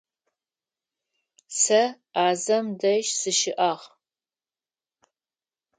[1.59, 1.81] Сэ
[2.13, 3.85] Ӏазэм дэжь сыщыӀагъ.